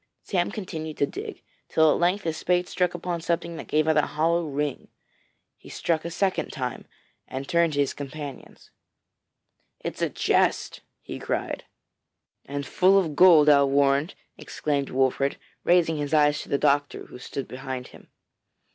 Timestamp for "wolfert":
14.89-15.37